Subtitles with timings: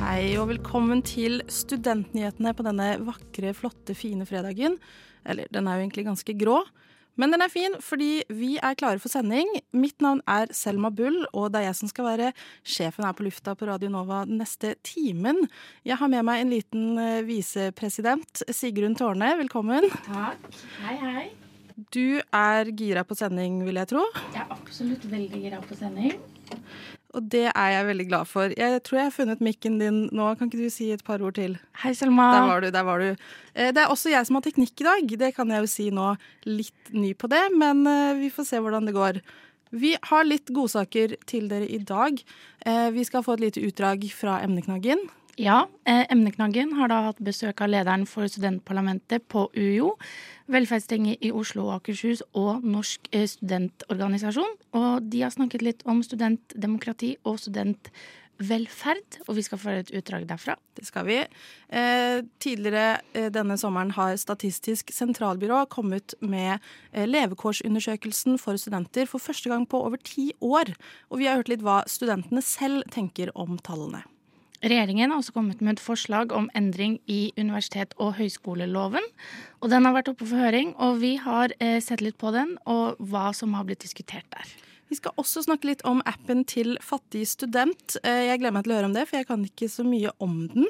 [0.00, 4.74] Hei og velkommen til Studentnyhetene på denne vakre, flotte, fine fredagen.
[5.22, 6.56] Eller, den er jo egentlig ganske grå.
[7.14, 9.46] Men den er fin, fordi vi er klare for sending.
[9.70, 12.32] Mitt navn er Selma Bull, og det er jeg som skal være
[12.66, 15.44] sjefen her på lufta på Radio Nova den neste timen.
[15.86, 19.36] Jeg har med meg en liten eh, visepresident, Sigrun Tårne.
[19.44, 19.86] Velkommen.
[20.08, 20.50] Takk.
[20.88, 21.28] Hei, hei.
[21.94, 24.02] Du er gira på sending, vil jeg tro.
[24.34, 26.16] Jeg er absolutt veldig gira på sending.
[27.14, 28.52] Og det er jeg veldig glad for.
[28.54, 30.28] Jeg tror jeg har funnet mikken din nå.
[30.38, 31.56] Kan ikke du si et par ord til?
[31.82, 32.28] Hei, Selma.
[32.36, 32.68] Der var du.
[32.70, 33.08] der var du.
[33.54, 35.14] Eh, Det er også jeg som har teknikk i dag.
[35.24, 36.10] Det kan jeg jo si nå.
[36.46, 39.20] Litt ny på det, men eh, vi får se hvordan det går.
[39.72, 42.18] Vi har litt godsaker til dere i dag.
[42.66, 44.98] Eh, Vi skal få et lite utdrag fra emneknaggen.
[45.40, 49.94] Ja, eh, Emneknaggen har da hatt besøk av lederen for studentparlamentet på UiO,
[50.52, 54.58] Velferdstinget i Oslo og Akershus og Norsk eh, studentorganisasjon.
[54.76, 60.28] Og de har snakket litt om studentdemokrati og studentvelferd, og vi skal få et utdrag
[60.28, 60.58] derfra.
[60.76, 61.18] Det skal vi.
[61.72, 66.58] Eh, tidligere eh, denne sommeren har Statistisk sentralbyrå kommet med
[66.92, 70.76] eh, levekårsundersøkelsen for studenter for første gang på over ti år.
[71.08, 74.04] Og vi har hørt litt hva studentene selv tenker om tallene.
[74.60, 79.06] Regjeringen har også kommet med et forslag om endring i universitet- og høyskoleloven.
[79.62, 82.58] Og den har vært oppe for høring, og vi har eh, sett litt på den
[82.68, 84.50] og hva som har blitt diskutert der.
[84.90, 87.94] Vi skal også snakke litt om appen til Fattig student.
[88.02, 90.12] Eh, Jeg gleder meg til å høre om det, for jeg kan ikke så mye
[90.20, 90.66] om den.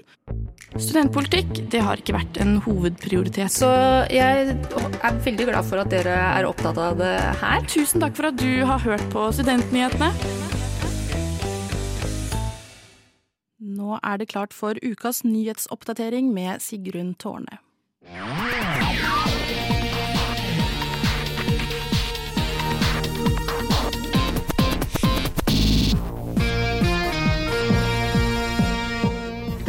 [0.76, 3.50] Studentpolitikk det har ikke vært en hovedprioritet.
[3.50, 3.72] Så
[4.12, 7.66] jeg er veldig glad for at dere er opptatt av det her.
[7.66, 10.59] Tusen takk for at du har hørt på Studentnyhetene.
[13.60, 17.58] Nå er det klart for ukas nyhetsoppdatering med Sigrun Tårne.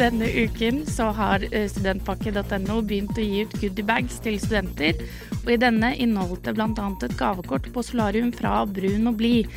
[0.00, 5.04] Denne uken har eh, studentpakke.no begynt å gi ut goodiebags til studenter.
[5.44, 6.88] Og i denne inneholdt det bl.a.
[7.04, 9.52] et gavekort på solarium fra Brun og blid.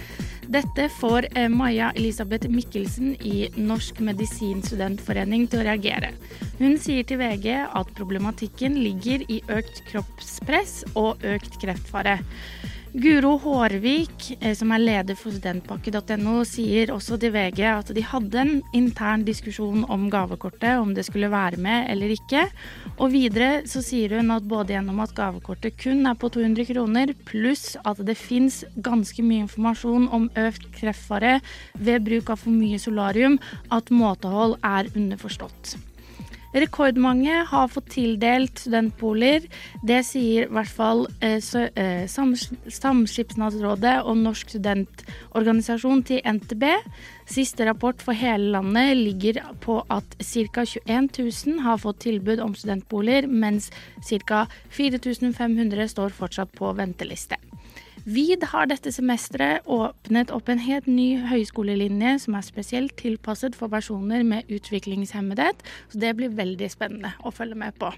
[0.46, 6.12] Dette får eh, Maja Elisabeth Mikkelsen i Norsk medisinstudentforening til å reagere.
[6.60, 12.20] Hun sier til VG at problematikken ligger i økt kroppspress og økt kreftfare.
[12.96, 18.38] Guro Hårvik, eh, som er leder for studentpakke.no, sier også til VG at de hadde
[18.40, 22.46] en intern diskusjon om gavekortet, om det skulle være med eller ikke.
[22.96, 27.12] Og videre så sier hun at både gjennom at gavekortet kun er på 200 kroner,
[27.28, 31.42] pluss at det fins ganske mye informasjon om økt kreftfare
[31.76, 33.36] ved bruk av for mye solarium,
[33.76, 35.76] at måtehold er underforstått.
[36.56, 39.44] Rekordmange har fått tildelt studentboliger.
[39.84, 46.64] Det sier i hvert fall eh, så, eh, Sams- Samskipnadsrådet og Norsk studentorganisasjon til NTB.
[47.28, 50.64] Siste rapport for hele landet ligger på at ca.
[50.64, 53.72] 21 000 har fått tilbud om studentboliger, mens
[54.08, 54.46] ca.
[54.70, 57.36] 4500 står fortsatt på venteliste.
[58.06, 63.72] VID har dette semesteret åpnet opp en helt ny høyskolelinje som er spesielt tilpasset for
[63.74, 67.90] personer med utviklingshemmedhet, så det blir veldig spennende å følge med på.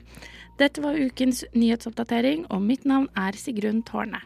[0.63, 4.23] Dette var ukens nyhetsoppdatering, og mitt navn er Sigrun Tårne.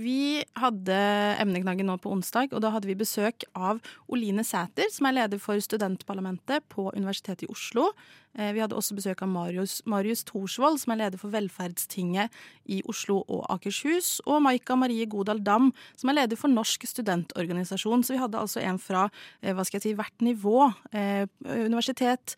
[0.00, 0.96] Vi hadde
[1.42, 5.40] emneknaggen nå på onsdag, og da hadde vi besøk av Oline Sæter, som er leder
[5.42, 7.90] for studentparlamentet på Universitetet i Oslo.
[8.38, 12.32] Eh, Vi hadde også besøk av Marius, Marius Thorsvold, som er leder for Velferdstinget
[12.66, 18.04] i Oslo og Akershus, og Maika Marie Godal Dam, som er leder for Norsk studentorganisasjon.
[18.04, 19.08] Så vi hadde altså en fra
[19.42, 20.72] eh, hva skal jeg si, hvert nivå.
[20.92, 22.36] eh, Universitet,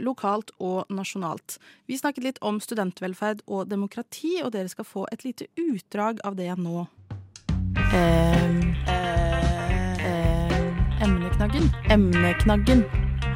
[0.00, 1.58] lokalt og nasjonalt.
[1.86, 6.34] Vi snakket litt om studentvelferd og demokrati, og dere skal få et lite utdrag av
[6.34, 6.86] det nå.
[7.94, 8.74] Um,
[11.04, 11.70] emneknaggen.
[11.90, 12.82] Emneknaggen.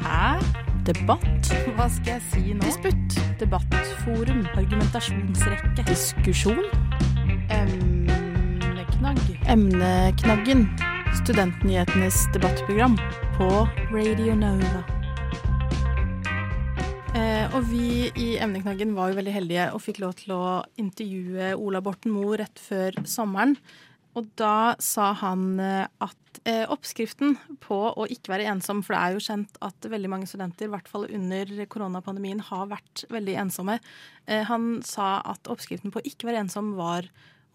[0.03, 0.58] Hæ?
[0.89, 1.49] Debatt?
[1.77, 2.63] Hva skal jeg si nå?
[2.65, 3.17] Disputt.
[3.37, 4.39] Debattforum.
[4.57, 5.83] Argumentasjonsrekke.
[5.85, 6.63] Diskusjon.
[7.53, 9.21] Emneknagg.
[9.53, 10.63] Emneknaggen.
[11.19, 12.97] Studentnyhetenes debattprogram
[13.37, 13.49] på
[13.93, 14.81] Radio Nova.
[17.13, 20.43] Eh, og vi i Emneknaggen var jo veldig heldige og fikk lov til å
[20.81, 23.59] intervjue Ola Borten Moe rett før sommeren.
[24.17, 29.01] Og da sa han eh, at eh, oppskriften på å ikke være ensom, for det
[29.01, 33.37] er jo kjent at veldig mange studenter, i hvert fall under koronapandemien, har vært veldig
[33.45, 33.77] ensomme.
[34.25, 37.09] Eh, han sa at oppskriften på å ikke være ensom var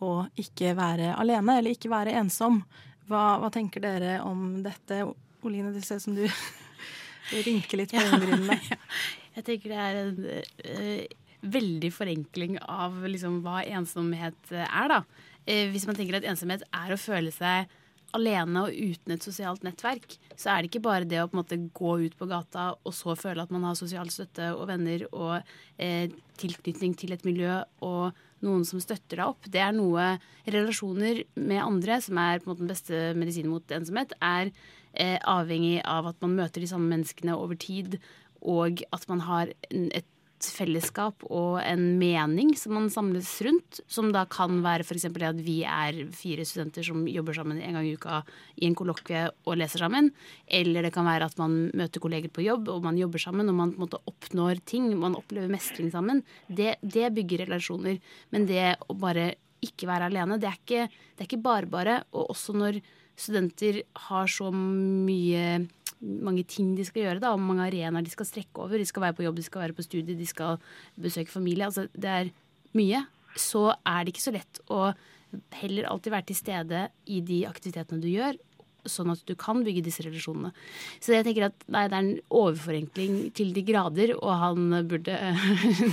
[0.04, 2.62] å ikke være alene, eller ikke være ensom.
[3.08, 5.02] Hva, hva tenker dere om dette?
[5.44, 6.24] Oline, det ser ut som du
[7.48, 8.56] rynker litt på øyenbrynene.
[9.34, 11.22] Jeg tenker det er en uh,
[11.54, 15.00] veldig forenkling av liksom hva ensomhet er, da.
[15.46, 17.70] Eh, hvis man tenker at ensomhet er å føle seg
[18.14, 21.40] alene og uten et sosialt nettverk, så er det ikke bare det å på en
[21.40, 25.06] måte gå ut på gata og så føle at man har sosial støtte og venner
[25.10, 25.40] og
[25.82, 28.14] eh, tilknytning til et miljø og
[28.44, 29.48] noen som støtter deg opp.
[29.50, 30.14] Det er noe
[30.44, 34.52] Relasjoner med andre, som er på en måte den beste medisinen mot ensomhet, er
[34.92, 37.98] eh, avhengig av at man møter de samme menneskene over tid,
[38.44, 40.08] og at man har et
[40.52, 43.80] fellesskap og en mening som man samles rundt.
[43.90, 45.06] Som da kan være f.eks.
[45.14, 48.22] det at vi er fire studenter som jobber sammen en gang i uka
[48.60, 50.10] i en kollokvie og leser sammen.
[50.46, 53.58] Eller det kan være at man møter kolleger på jobb og man jobber sammen og
[53.60, 54.90] man på en måte oppnår ting.
[54.98, 56.24] Man opplever mestring sammen.
[56.48, 58.02] Det, det bygger relasjoner.
[58.34, 59.32] Men det å bare
[59.64, 62.02] ikke være alene, det er ikke, det er ikke bare bare.
[62.12, 62.82] Og også når
[63.16, 65.64] studenter har så mye
[66.04, 68.78] mange ting de skal gjøre, da, og mange arenaer de skal strekke over.
[68.80, 70.62] De skal være på jobb, de skal være på studie, de skal
[71.00, 71.68] besøke familie.
[71.68, 72.32] Altså, det er
[72.76, 73.04] mye.
[73.36, 74.92] Så er det ikke så lett å
[75.58, 78.36] heller alltid være til stede i de aktivitetene du gjør,
[78.90, 80.52] sånn at du kan bygge disse relasjonene.
[81.02, 85.16] Så jeg tenker at nei, det er en overforenkling til de grader, og han burde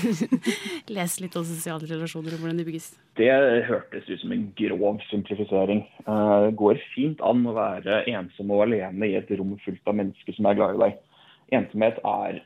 [0.96, 2.92] lese litt om sosiale relasjoner og hvordan de bygges.
[3.20, 3.32] Det
[3.68, 5.84] hørtes ut som en grov simplifisering.
[6.06, 9.98] Eh, det går fint an å være ensom og alene i et rom fullt av
[10.00, 11.02] mennesker som er glad i deg.
[11.58, 12.40] Ensomhet er,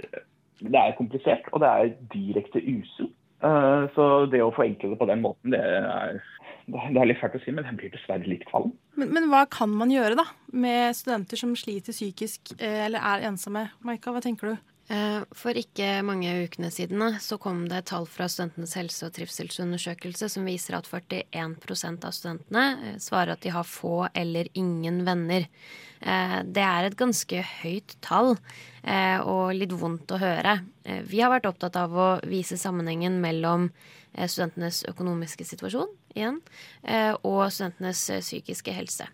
[0.65, 3.13] er komplisert, og det er direkte usunt.
[3.43, 6.21] Eh, så det å forenkle det på den måten, det er
[6.65, 8.71] det er litt fælt å si, men den blir dessverre litt kvalm.
[8.97, 13.27] Men, men, hva kan man gjøre da, med studenter som sliter psykisk eh, eller er
[13.29, 13.67] ensomme?
[13.85, 14.71] Maika, hva tenker du?
[14.89, 20.29] Eh, for ikke mange ukene siden så kom det tall fra Studentenes helse- og trivselsundersøkelse
[20.29, 25.45] som viser at 41 av studentene svarer at de har få eller ingen venner.
[26.01, 28.35] Det er et ganske høyt tall
[29.25, 30.57] og litt vondt å høre.
[31.07, 33.69] Vi har vært opptatt av å vise sammenhengen mellom
[34.27, 36.39] studentenes økonomiske situasjon igjen,
[36.83, 39.07] eh, og studentenes eh, psykiske helse.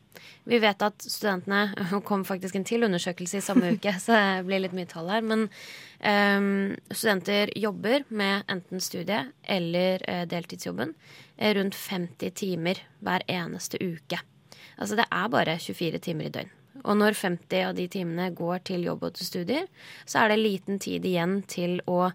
[0.50, 4.64] Vi vet at studentene kom faktisk en til undersøkelse i samme uke, så det blir
[4.64, 5.26] litt mye tall her.
[5.26, 10.94] Men um, studenter jobber med enten studie eller deltidsjobben
[11.58, 14.22] rundt 50 timer hver eneste uke.
[14.78, 16.58] Altså det er bare 24 timer i døgn.
[16.86, 19.70] Og når 50 av de timene går til jobb og til studier,
[20.06, 22.12] så er det liten tid igjen til å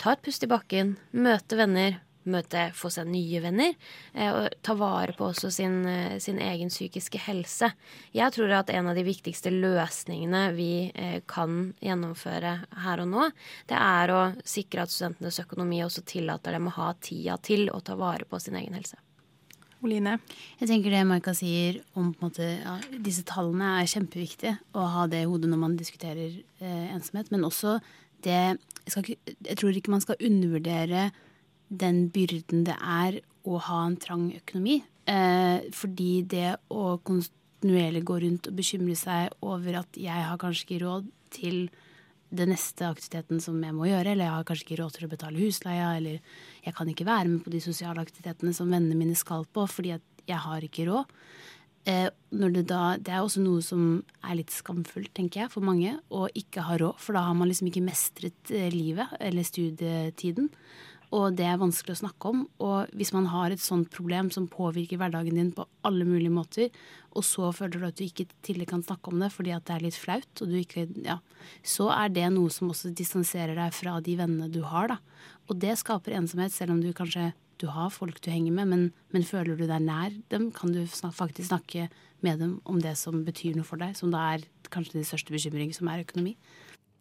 [0.00, 3.74] ta et pust i bakken, møte venner, møte, få seg nye venner.
[4.14, 7.72] Eh, og ta vare på også sin, eh, sin, egen psykiske helse.
[8.14, 13.30] Jeg tror at en av de viktigste løsningene vi eh, kan gjennomføre her og nå,
[13.70, 17.80] det er å sikre at studentenes økonomi også tillater dem å ha tida til å
[17.80, 18.98] ta vare på sin egen helse.
[19.86, 20.16] Oline?
[20.60, 25.22] Jeg tenker det Maika sier om måte, ja, disse tallene er kjempeviktig å ha det
[25.24, 27.30] i hodet når man diskuterer eh, ensomhet.
[27.34, 27.78] Men også
[28.26, 28.58] det jeg,
[28.92, 29.08] skal,
[29.48, 31.08] jeg tror ikke man skal undervurdere
[31.68, 34.80] den byrden det er å ha en trang økonomi.
[35.06, 40.66] Eh, fordi det å kontinuerlig gå rundt og bekymre seg over at jeg har kanskje
[40.66, 41.66] ikke råd til
[42.30, 45.10] den neste aktiviteten som jeg må gjøre, eller jeg har kanskje ikke råd til å
[45.12, 46.18] betale husleia, eller
[46.64, 49.94] jeg kan ikke være med på de sosiale aktivitetene som vennene mine skal på fordi
[50.26, 51.12] jeg har ikke råd.
[51.86, 55.94] Eh, det, da, det er også noe som er litt skamfullt, tenker jeg, for mange,
[56.10, 56.98] å ikke ha råd.
[56.98, 60.50] For da har man liksom ikke mestret eh, livet eller studietiden
[61.14, 62.42] og det er vanskelig å snakke om.
[62.62, 66.70] Og hvis man har et sånt problem som påvirker hverdagen din på alle mulige måter,
[67.16, 69.76] og så føler du at du ikke tidligere kan snakke om det fordi at det
[69.76, 71.20] er litt flaut, og du ikke, ja,
[71.64, 74.90] så er det noe som også distanserer deg fra de vennene du har.
[74.96, 74.98] da.
[75.46, 77.30] Og det skaper ensomhet, selv om du kanskje
[77.62, 78.82] du har folk du henger med, men,
[79.14, 81.86] men føler du deg nær dem, kan du faktisk snakke
[82.24, 85.32] med dem om det som betyr noe for deg, som da er kanskje din største
[85.32, 86.34] bekymring, som er økonomi.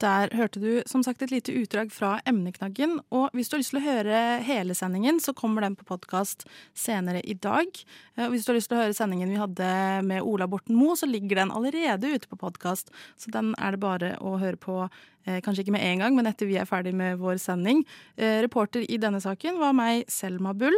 [0.04, 2.98] Der hørte du som sagt et lite utdrag fra emneknaggen.
[3.16, 6.44] Og hvis du har lyst til å høre hele sendingen, så kommer den på podkast
[6.76, 7.70] senere i dag.
[8.20, 9.70] Og hvis du har lyst til å høre sendingen vi hadde
[10.08, 12.92] med Ola Borten Moe, så ligger den allerede ute på podkast.
[13.16, 14.90] Så den er det bare å høre på,
[15.26, 17.86] eh, kanskje ikke med en gang, men etter vi er ferdig med vår sending.
[18.18, 20.76] Eh, reporter i denne saken var meg, Selma Bull.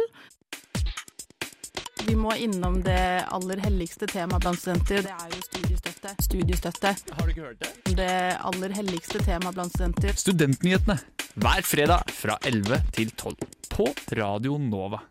[2.06, 5.02] Vi må innom det aller helligste temaet blant studenter.
[5.06, 6.14] Det er jo studiestøtte.
[6.24, 6.94] Studiestøtte.
[7.18, 7.96] Har du ikke hørt det?
[7.98, 8.16] Det
[8.50, 10.16] aller helligste temaet blant studenter.
[10.18, 10.98] Studentnyhetene
[11.38, 13.36] hver fredag fra 11 til 12
[13.74, 15.02] på Radio Nova.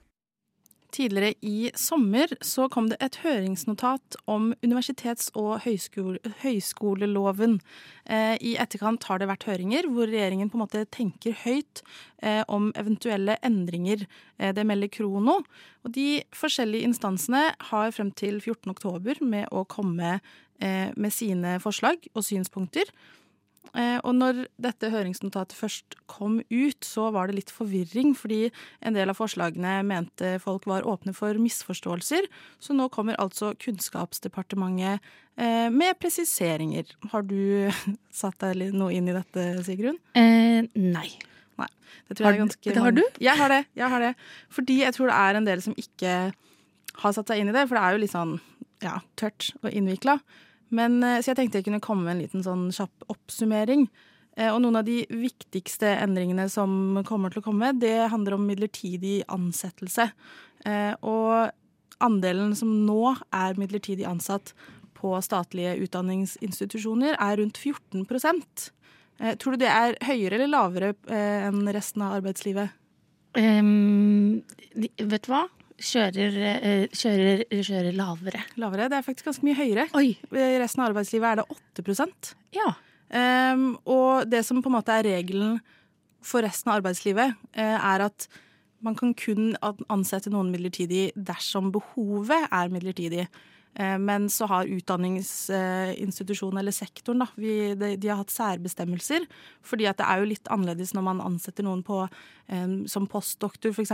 [0.97, 7.59] Tidligere i sommer så kom det et høringsnotat om universitets- og høyskole, høyskoleloven.
[8.09, 11.83] Eh, I etterkant har det vært høringer hvor regjeringen på en måte tenker høyt
[12.23, 14.07] eh, om eventuelle endringer.
[14.39, 15.43] Eh, det melder Krono.
[15.85, 18.73] Og de forskjellige instansene har frem til 14.
[18.73, 20.17] oktober med å komme
[20.57, 22.89] med sine forslag og synspunkter.
[23.77, 28.47] Eh, og når dette høringsnotatet først kom ut, så var det litt forvirring, fordi
[28.81, 32.29] en del av forslagene mente folk var åpne for misforståelser.
[32.63, 35.03] Så nå kommer altså Kunnskapsdepartementet
[35.37, 36.89] eh, med presiseringer.
[37.13, 37.69] Har du
[38.21, 39.99] satt deg noe inn i dette, Sigrun?
[40.17, 41.09] Eh, nei.
[41.57, 41.71] Nei.
[42.07, 43.05] Det tror jeg er ganske det har du?
[43.21, 43.63] Jeg har det.
[43.77, 44.13] jeg har det.
[44.53, 46.17] Fordi jeg tror det er en del som ikke
[46.97, 47.67] har satt seg inn i det.
[47.69, 48.37] For det er jo litt sånn
[48.83, 50.17] ja, tørt og innvikla.
[50.69, 53.87] Men, eh, så jeg tenkte jeg kunne komme med en liten sånn kjapp oppsummering.
[54.37, 58.47] Eh, og noen av de viktigste endringene som kommer til å komme, det handler om
[58.47, 60.11] midlertidig ansettelse.
[60.65, 61.51] Eh, og
[62.03, 64.53] andelen som nå er midlertidig ansatt
[64.97, 68.71] på statlige utdanningsinstitusjoner, er rundt 14%
[69.41, 72.69] Tror du det er høyere eller lavere enn resten av arbeidslivet?
[73.33, 74.43] Um,
[74.77, 75.47] vet du hva?
[75.77, 78.41] Kjører, eh, kjører, kjører, lavere.
[78.57, 78.89] Lavere?
[78.89, 79.87] Det er faktisk ganske mye høyere.
[79.97, 80.17] Oi.
[80.31, 81.47] I resten av arbeidslivet er det
[81.85, 82.73] 8% Ja.
[83.07, 85.61] Um, og det som på en måte er regelen
[86.21, 88.27] for resten av arbeidslivet, uh, er at
[88.83, 89.55] man kan kun
[89.89, 93.27] ansette noen midlertidig dersom behovet er midlertidig.
[93.77, 99.27] Eh, men så har utdanningsinstitusjonen eller sektoren da, vi, de, de, har hatt særbestemmelser.
[99.61, 102.01] fordi at det er jo litt annerledes når man ansetter noen på,
[102.49, 103.93] eh, som postdoktor f.eks.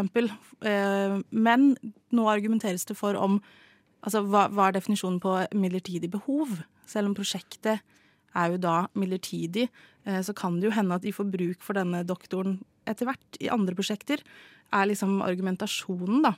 [0.64, 1.74] Eh, men
[2.16, 3.42] nå argumenteres det for om
[4.04, 6.58] Altså hva, hva er definisjonen på midlertidig behov?
[6.84, 7.80] Selv om prosjektet
[8.36, 9.70] er jo da midlertidig,
[10.04, 12.58] eh, så kan det jo hende at de får bruk for denne doktoren
[12.90, 14.24] etter hvert i andre prosjekter.
[14.74, 16.34] Er liksom argumentasjonen, da.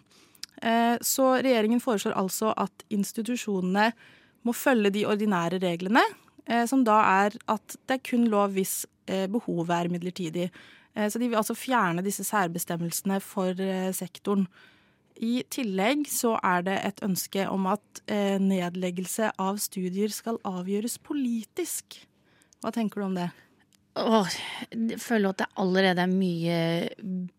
[0.62, 3.90] Eh, så regjeringen foreslår altså at institusjonene
[4.46, 6.04] må følge de ordinære reglene,
[6.46, 10.50] eh, som da er at det er kun lov hvis eh, behovet er midlertidig.
[10.96, 13.52] Så de vil altså fjerne disse særbestemmelsene for
[13.92, 14.46] sektoren.
[15.20, 18.00] I tillegg så er det et ønske om at
[18.40, 21.98] nedleggelse av studier skal avgjøres politisk.
[22.64, 23.28] Hva tenker du om det?
[23.96, 24.32] Åh,
[24.72, 26.58] jeg føler at det allerede er mye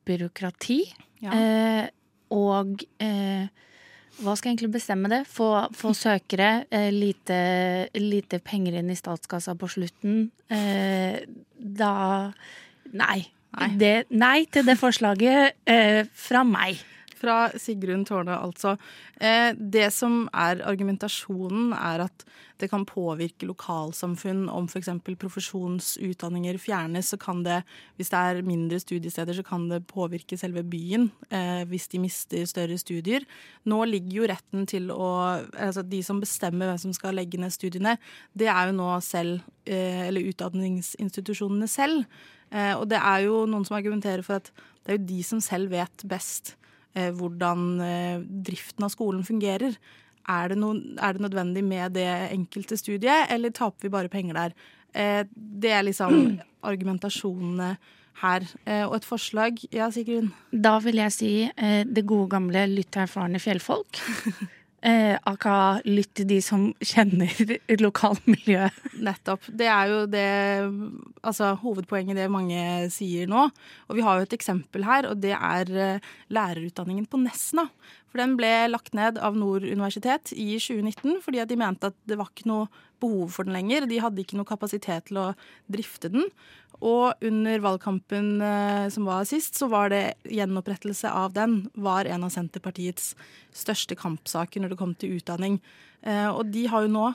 [0.09, 0.79] byråkrati.
[1.25, 1.33] Ja.
[1.33, 1.89] Eh,
[2.35, 3.47] og eh,
[4.25, 5.23] hva skal egentlig bestemme det?
[5.29, 7.39] Få, få søkere, eh, lite,
[8.01, 10.31] lite, penger inn i statskassa på slutten.
[10.49, 11.21] Eh,
[11.57, 11.93] da
[12.97, 13.21] nei.
[13.57, 13.71] Nei.
[13.81, 14.47] Det, nei.
[14.53, 16.81] til det forslaget eh, fra meg.
[17.17, 18.77] Fra Sigrun Tårne, altså.
[19.21, 22.27] Eh, det som er argumentasjonen, er at
[22.61, 24.89] det kan påvirke lokalsamfunn om f.eks.
[25.07, 27.11] profesjonsutdanninger fjernes.
[27.13, 27.61] Så kan det,
[27.97, 32.47] hvis det er mindre studiesteder, så kan det påvirke selve byen eh, hvis de mister
[32.49, 33.27] større studier.
[33.69, 37.53] Nå ligger jo retten til å Altså de som bestemmer hvem som skal legge ned
[37.55, 37.97] studiene,
[38.37, 42.05] det er jo nå selv, eh, eller utdanningsinstitusjonene selv.
[42.51, 44.51] Eh, og det er jo noen som argumenterer for at
[44.87, 46.55] det er jo de som selv vet best
[46.95, 49.77] eh, hvordan eh, driften av skolen fungerer.
[50.27, 54.35] Er det, noen, er det, nødvendig med det enkelte studiet, eller taper vi bare penger
[54.35, 54.57] der?
[54.97, 56.39] Eh, det er liksom
[56.71, 57.77] argumentasjonene
[58.23, 58.47] her.
[58.65, 60.33] Eh, og et forslag Ja, Sigrun?
[60.51, 64.01] Da vil jeg si eh, det gode gamle lytt erfarne fjellfolk.
[64.85, 67.33] Eh, aka lytt til de som kjenner
[67.81, 68.77] lokalmiljøet.
[69.01, 69.49] Nettopp.
[69.49, 70.27] Det er jo det
[71.25, 72.61] altså, hovedpoenget det mange
[72.93, 73.47] sier nå.
[73.89, 77.67] Og vi har jo et eksempel her, og det er eh, lærerutdanningen på Nesna.
[78.13, 81.97] For den ble lagt ned av Nord universitet i 2019 fordi at de mente at
[82.09, 82.69] det var ikke noe
[83.03, 83.89] behov for den lenger.
[83.89, 85.27] De hadde ikke noe kapasitet til å
[85.73, 86.29] drifte den.
[86.85, 92.27] Og under valgkampen eh, som var sist, så var det gjenopprettelse av den var en
[92.27, 93.15] av Senterpartiets
[93.57, 95.61] største kampsaker når det kom til utdanning.
[96.03, 97.07] Eh, og de har jo nå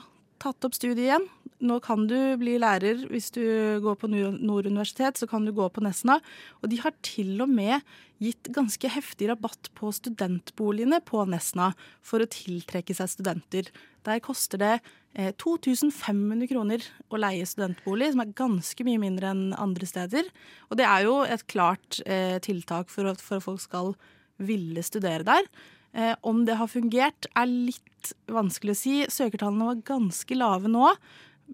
[0.42, 1.28] tatt opp studiet igjen.
[1.62, 3.44] Nå kan du bli lærer hvis du
[3.84, 6.18] går på Nord universitet, så kan du gå på Nesna.
[6.60, 7.78] Og de har til og med
[8.22, 11.70] gitt ganske heftig rabatt på studentboligene på Nesna
[12.02, 13.70] for å tiltrekke seg studenter.
[14.06, 14.74] Der koster det
[15.12, 20.30] 2500 eh, kroner å leie studentbolig, som er ganske mye mindre enn andre steder.
[20.70, 23.94] Og det er jo et klart eh, tiltak for at, for at folk skal
[24.42, 25.48] ville studere der.
[25.92, 28.94] Eh, om det har fungert, er litt vanskelig å si.
[29.12, 30.94] Søkertallene var ganske lave nå,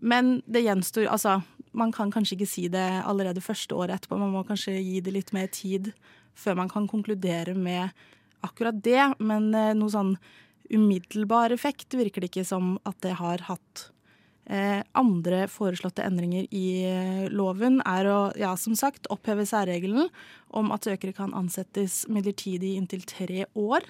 [0.01, 1.41] men det gjenstår Altså,
[1.75, 4.19] man kan kanskje ikke si det allerede første året etterpå.
[4.19, 5.93] Man må kanskje gi det litt mer tid
[6.39, 7.91] før man kan konkludere med
[8.47, 9.03] akkurat det.
[9.19, 10.15] Men eh, noe sånn
[10.75, 13.89] umiddelbar effekt virker det ikke som at det har hatt.
[14.49, 20.09] Eh, andre foreslåtte endringer i eh, loven er å ja, som sagt, oppheve særregelen
[20.57, 23.85] om at søkere kan ansettes midlertidig inntil tre år.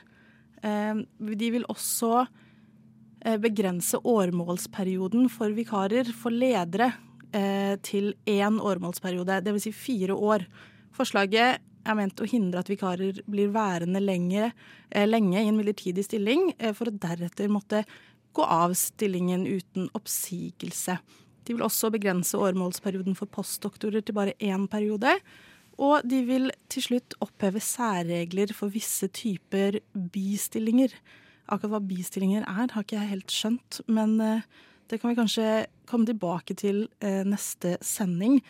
[0.66, 1.04] Eh,
[1.38, 6.90] de vil også eh, begrense årmålsperioden for vikarer for ledere
[7.30, 9.68] eh, til én årmålsperiode, dvs.
[9.68, 10.48] Si fire år.
[10.98, 14.50] Forslaget er ment å hindre at vikarer blir værende lenge,
[15.08, 17.82] lenge i en midlertidig stilling, for å deretter måtte
[18.36, 20.98] gå av stillingen uten oppsigelse.
[21.48, 25.14] De vil også begrense åremålsperioden for postdoktorer til bare én periode.
[25.78, 29.78] Og de vil til slutt oppheve særregler for visse typer
[30.12, 30.92] bistillinger.
[31.48, 34.46] Akkurat hva bistillinger er, har ikke jeg helt skjønt, men eh,
[34.90, 35.46] det kan vi kanskje
[35.88, 38.42] komme tilbake til eh, neste sending.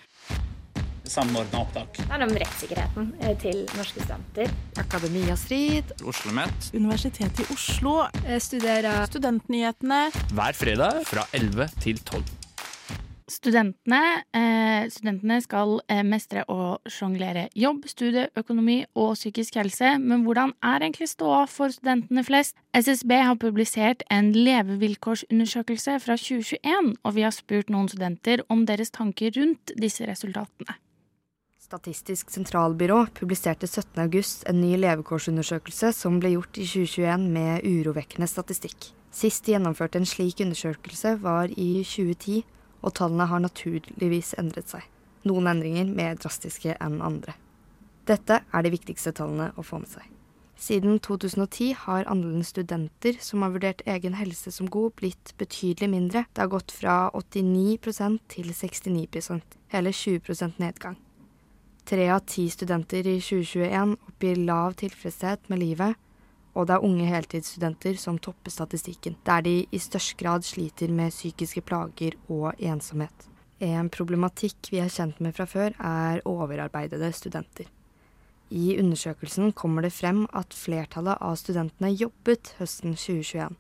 [1.08, 2.00] Samordna opptak.
[2.00, 4.52] Det handler om rettssikkerheten eh, til norske studenter.
[4.80, 5.94] Akademia Strid.
[5.98, 6.72] Oslo OsloMet.
[6.74, 7.94] Universitetet i Oslo.
[8.38, 10.08] Studerer Studentnyhetene.
[10.34, 12.38] Hver fredag fra 11 til 12.
[13.28, 20.24] Studentene, eh, studentene skal eh, mestre å sjonglere jobb, studie, økonomi og psykisk helse, men
[20.24, 22.56] hvordan er egentlig ståa for studentene flest?
[22.72, 28.96] SSB har publisert en levevilkårsundersøkelse fra 2021, og vi har spurt noen studenter om deres
[28.96, 30.80] tanker rundt disse resultatene.
[31.68, 38.86] Statistisk sentralbyrå publiserte 17.8 en ny levekårsundersøkelse som ble gjort i 2021 med urovekkende statistikk.
[39.12, 42.38] Sist de gjennomførte en slik undersøkelse var i 2010,
[42.80, 44.86] og tallene har naturligvis endret seg.
[45.28, 47.34] Noen endringer mer drastiske enn andre.
[48.08, 50.06] Dette er de viktigste tallene å få med seg.
[50.56, 56.24] Siden 2010 har andelen studenter som har vurdert egen helse som god, blitt betydelig mindre.
[56.32, 60.96] Det har gått fra 89% til 69% hele 20% nedgang.
[61.88, 65.96] Tre av ti studenter i 2021 oppgir lav tilfredshet med livet,
[66.52, 71.14] og det er unge heltidsstudenter som topper statistikken, der de i størst grad sliter med
[71.14, 73.24] psykiske plager og ensomhet.
[73.64, 77.70] En problematikk vi er kjent med fra før, er overarbeidede studenter.
[78.52, 83.56] I undersøkelsen kommer det frem at flertallet av studentene jobbet høsten 2021,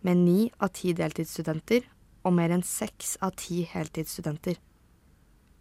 [0.00, 1.84] med ni av ti deltidsstudenter
[2.24, 4.56] og mer enn seks av ti heltidsstudenter.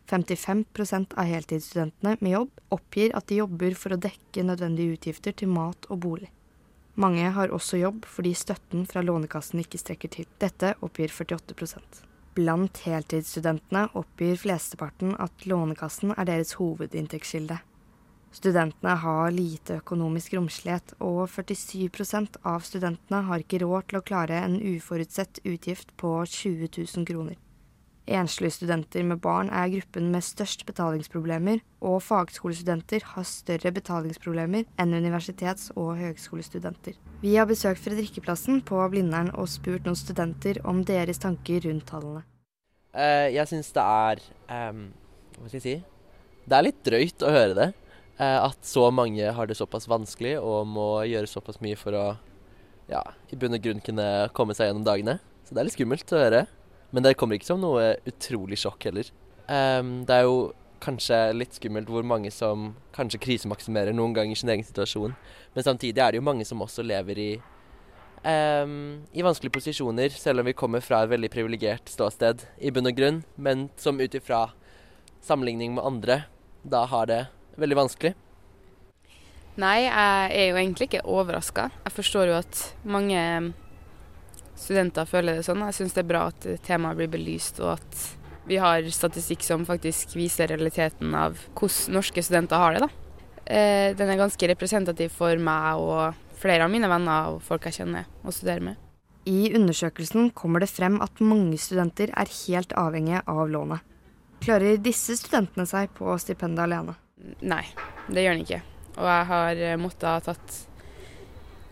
[0.10, 5.52] 55% av heltidsstudentene med jobb oppgir at de jobber for å dekke nødvendige utgifter til
[5.54, 6.32] mat og bolig.
[6.96, 10.28] Mange har også jobb fordi støtten fra Lånekassen ikke strekker til.
[10.40, 12.04] Dette oppgir 48%
[12.36, 17.62] Blant heltidsstudentene oppgir flesteparten at Lånekassen er deres hovedinntektskilde.
[18.36, 24.42] Studentene har lite økonomisk romslighet, og 47% av studentene har ikke råd til å klare
[24.44, 27.40] en uforutsett utgift på 20 000 kroner.
[28.06, 34.94] Enslige studenter med barn er gruppen med størst betalingsproblemer, og fagskolestudenter har større betalingsproblemer enn
[34.94, 37.00] universitets- og høgskolestudenter.
[37.24, 42.22] Vi har besøkt Fredrikkeplassen på Blindern og spurt noen studenter om deres tanker rundt tallene.
[42.94, 44.22] Uh, jeg syns det er
[44.70, 44.86] um,
[45.40, 45.76] Hva skal jeg si?
[46.46, 47.68] Det er litt drøyt å høre det.
[48.20, 52.06] Uh, at så mange har det såpass vanskelig og må gjøre såpass mye for å
[52.86, 53.02] ja,
[53.34, 54.06] i bunn og grunn kunne
[54.38, 55.18] komme seg gjennom dagene.
[55.46, 56.46] Så det er litt skummelt å høre.
[56.96, 59.10] Men det kommer ikke som noe utrolig sjokk heller.
[59.52, 60.54] Um, det er jo
[60.86, 65.16] kanskje litt skummelt hvor mange som kanskje krisemaksimerer noen ganger i sin egen situasjon.
[65.56, 67.32] Men samtidig er det jo mange som også lever i,
[68.24, 72.88] um, i vanskelige posisjoner, selv om vi kommer fra et veldig privilegert ståsted i bunn
[72.88, 74.46] og grunn, men som ut ifra
[75.26, 76.22] sammenligning med andre
[76.64, 77.26] da har det
[77.60, 78.16] veldig vanskelig.
[79.60, 81.70] Nei, jeg er jo egentlig ikke overraska.
[81.86, 83.20] Jeg forstår jo at mange
[84.60, 85.64] studenter føler det sånn.
[85.70, 88.04] Jeg syns det er bra at temaet blir belyst, og at
[88.46, 92.86] vi har statistikk som faktisk viser realiteten av hvordan norske studenter har det.
[92.86, 92.90] da.
[93.46, 97.82] Eh, den er ganske representativ for meg og flere av mine venner og folk jeg
[97.82, 98.82] kjenner og studerer med.
[99.26, 103.82] I undersøkelsen kommer det frem at mange studenter er helt avhengige av lånet.
[104.46, 106.94] Klarer disse studentene seg på stipendet alene?
[107.42, 107.64] Nei,
[108.14, 108.62] det gjør de ikke.
[108.96, 110.60] Og jeg har måttet ha tatt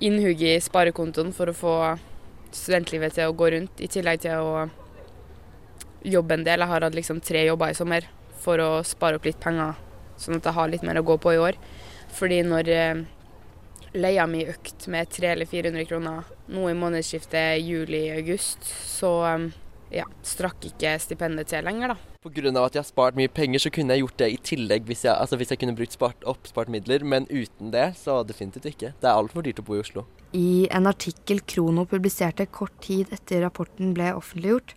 [0.04, 1.76] innhugg i sparekontoen for å få
[2.54, 4.68] studentlivet til å gå rundt, i tillegg til å
[6.04, 6.63] jobbe en del.
[6.63, 8.08] Jeg har hatt liksom tre jobber i sommer
[8.44, 9.78] for å spare opp litt penger,
[10.20, 11.60] sånn at jeg har litt mer å gå på i år.
[12.13, 13.04] Fordi når eh,
[13.98, 19.48] leia mi økte med 300 eller 400 kroner nå i månedsskiftet juli-august, så eh,
[19.94, 21.98] ja, strakk ikke stipendet til lenger, da.
[22.24, 22.52] Pga.
[22.63, 25.13] at jeg har spart mye penger, så kunne jeg gjort det i tillegg hvis jeg,
[25.13, 27.04] altså hvis jeg kunne brukt spart, oppspart midler.
[27.04, 28.94] Men uten det, så definitivt ikke.
[29.00, 30.08] Det er altfor dyrt å bo i Oslo.
[30.34, 34.74] I en artikkel Krono publiserte kort tid etter rapporten ble offentliggjort,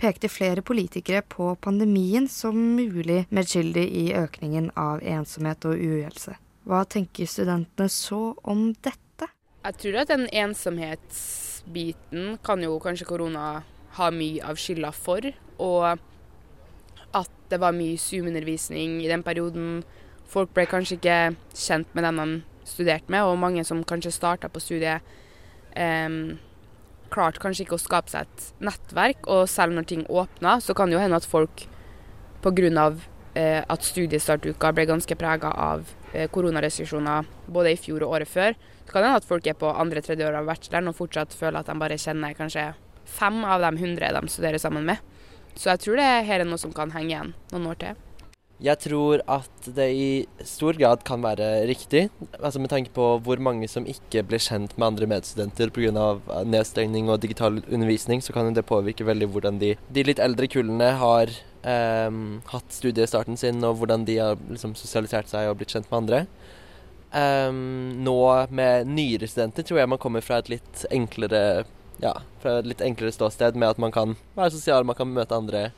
[0.00, 6.38] pekte flere politikere på pandemien som mulig medskyldig i økningen av ensomhet og uhelse.
[6.64, 9.28] Hva tenker studentene så om dette?
[9.64, 13.60] Jeg tror at den ensomhetsbiten kan jo kanskje korona
[13.98, 15.20] ha mye av skylda for.
[15.60, 16.00] Og
[17.14, 19.84] at det var mye Zoom-undervisning i den perioden.
[20.32, 22.28] Folk ble kanskje ikke kjent med den de
[22.68, 25.04] studerte med, og mange som kanskje starta på studiet,
[25.76, 26.36] um,
[27.14, 29.26] klarte kanskje ikke å skape seg et nettverk.
[29.30, 31.66] Og selv når ting åpna, så kan det jo hende at folk
[32.44, 32.92] pga.
[33.34, 35.80] Uh, at studiestartuka ble ganske prega av
[36.12, 39.56] uh, koronarestriksjoner både i fjor og året før, så kan det hende at folk er
[39.58, 42.68] på andre-tredje år av bacheloren og fortsatt føler at de bare kjenner kanskje
[43.10, 45.02] fem av de hundre de studerer sammen med.
[45.58, 47.98] Så jeg tror det her er noe som kan henge igjen noen år til.
[48.64, 50.08] Jeg tror at det i
[50.46, 52.06] stor grad kan være riktig,
[52.38, 56.06] altså med tanke på hvor mange som ikke blir kjent med andre medstudenter pga.
[56.48, 60.94] nedstengning og digital undervisning, så kan det påvirke veldig hvordan de, de litt eldre kullene
[60.96, 62.18] har eh,
[62.54, 66.24] hatt studiestarten sin, og hvordan de har liksom, sosialisert seg og blitt kjent med andre.
[67.12, 67.52] Eh,
[68.08, 71.66] nå med nyere studenter tror jeg man kommer fra et litt enklere
[72.02, 75.36] ja, fra et litt enklere ståsted med at man kan være sosial, man kan møte
[75.36, 75.68] andre.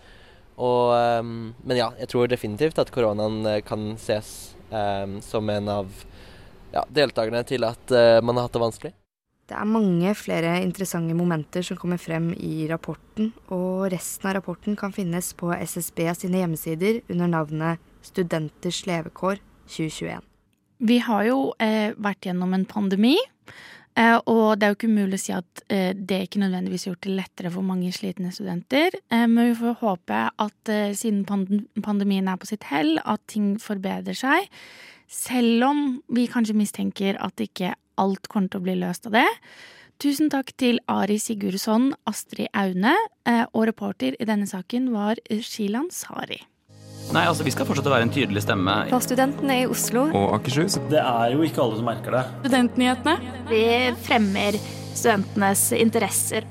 [0.56, 5.68] Og, um, men ja, jeg tror definitivt at koronaen eh, kan ses um, som en
[5.68, 5.90] av
[6.72, 8.92] ja, deltakerne til at uh, man har hatt det vanskelig.
[9.46, 14.74] Det er mange flere interessante momenter som kommer frem i rapporten, og resten av rapporten
[14.78, 19.38] kan finnes på SSB sine hjemmesider under navnet Studenters levekår
[19.70, 20.24] 2021.
[20.78, 23.14] Vi har jo eh, vært gjennom en pandemi.
[23.96, 26.92] Eh, og det er jo ikke umulig å si at eh, det ikke nødvendigvis har
[26.92, 28.98] gjort det lettere for mange slitne studenter.
[29.08, 34.18] Eh, men vi får håpe at siden pandemien er på sitt hell, at ting forbedrer
[34.18, 34.50] seg.
[35.08, 35.80] Selv om
[36.12, 39.28] vi kanskje mistenker at ikke alt kommer til å bli løst av det.
[40.02, 42.92] Tusen takk til Ari Sigurdsson, Astrid Aune,
[43.54, 46.42] og reporter i denne saken var Shilan Sari.
[47.14, 48.72] Nei, altså Vi skal fortsette å være en tydelig stemme.
[48.90, 50.08] For studentene i Oslo.
[50.10, 50.78] Og Akershus.
[50.90, 52.22] Det er jo ikke alle som merker det.
[52.42, 53.14] Studentnyhetene.
[53.50, 53.62] Vi
[54.06, 54.58] fremmer
[54.96, 56.48] studentenes interesser.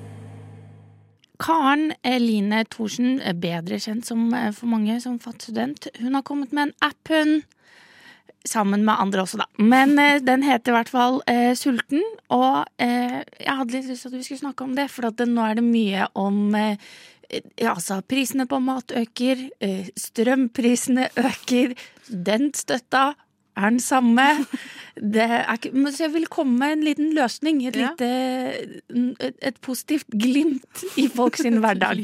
[1.44, 6.70] Karen Eline Thorsen, bedre kjent som, eh, for mange som student, hun har kommet med
[6.70, 7.44] en app, hun.
[8.46, 9.46] Sammen med andre også, da.
[9.58, 12.04] Men eh, den heter i hvert fall eh, Sulten.
[12.30, 15.28] Og eh, jeg hadde litt lyst til at vi skulle snakke om det, for det,
[15.28, 16.78] nå er det mye om eh,
[17.62, 21.76] altså, prisene på mat øker, eh, strømprisene øker,
[22.08, 23.14] studentstøtta
[23.56, 24.26] er den samme.
[24.96, 27.62] Ikke, så jeg vil komme med en liten løsning.
[27.68, 27.94] Et, ja.
[27.94, 32.04] lite, et positivt glimt i folks hverdag.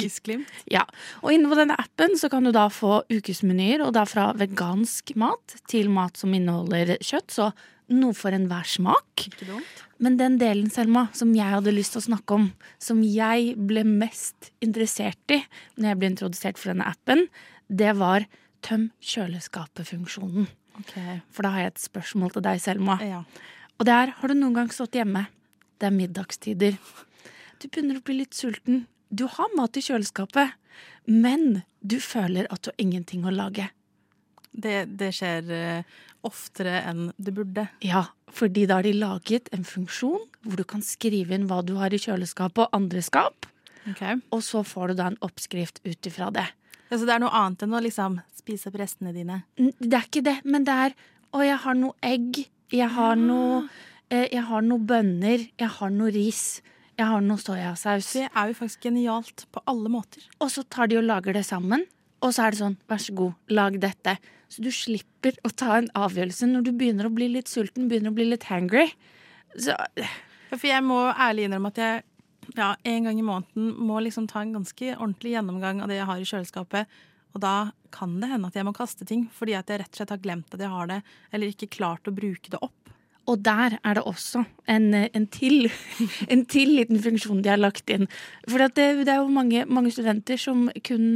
[0.71, 0.85] ja.
[1.21, 5.15] Og inne på denne appen så kan du da få ukesmenyer, og da fra vegansk
[5.19, 7.31] mat til mat som inneholder kjøtt.
[7.31, 7.51] Så
[7.91, 9.27] noe for enhver smak.
[10.01, 12.47] Men den delen, Selma, som jeg hadde lyst til å snakke om,
[12.81, 15.43] som jeg ble mest interessert i
[15.77, 17.27] når jeg ble introdusert for denne appen,
[17.69, 18.25] det var
[18.65, 20.47] tøm kjøleskapet-funksjonen.
[20.81, 21.19] Okay.
[21.29, 22.97] For da har jeg et spørsmål til deg, Selma.
[23.05, 23.21] Ja.
[23.77, 25.27] Og det er, har du noen gang stått hjemme?
[25.77, 26.79] Det er middagstider.
[27.61, 28.87] Du begynner å bli litt sulten.
[29.13, 30.57] Du har mat i kjøleskapet,
[31.05, 33.69] men du føler at du har ingenting å lage.
[34.51, 37.67] Det, det skjer uh, oftere enn det burde.
[37.85, 41.75] Ja, fordi da har de laget en funksjon hvor du kan skrive inn hva du
[41.79, 43.47] har i kjøleskapet og andre skap.
[43.89, 44.19] Okay.
[44.29, 46.47] Og så får du da en oppskrift ut ifra det.
[46.91, 49.43] Ja, Så det er noe annet enn å liksom spise opp restene dine?
[49.55, 50.99] Det er ikke det, men det er
[51.31, 52.41] Å, jeg har noe egg.
[52.75, 53.61] Jeg har noe
[54.11, 55.45] eh, Jeg har noe bønner.
[55.55, 56.59] Jeg har noe ris.
[56.99, 58.09] Jeg har noe soyasaus.
[58.19, 60.25] Det er jo faktisk genialt på alle måter.
[60.43, 61.85] Og så tar de og lager det sammen.
[62.21, 64.17] Og så er det sånn, vær så god, lag dette.
[64.51, 68.13] Så du slipper å ta en avgjørelse når du begynner å bli litt sulten, begynner
[68.13, 68.87] å bli litt hangry.
[69.55, 69.77] Så
[70.51, 72.01] For jeg må ærlig innrømme at jeg
[72.57, 76.09] ja, en gang i måneden må liksom ta en ganske ordentlig gjennomgang av det jeg
[76.09, 76.99] har i kjøleskapet.
[77.31, 77.55] Og da
[77.95, 80.23] kan det hende at jeg må kaste ting fordi at jeg rett og slett har
[80.23, 80.99] glemt at jeg har det,
[81.31, 82.80] eller ikke klart å bruke det opp.
[83.29, 85.69] Og der er det også en, en, til,
[86.33, 88.07] en til liten funksjon de har lagt inn.
[88.47, 91.11] For det, det, er jo mange, mange studenter som kun,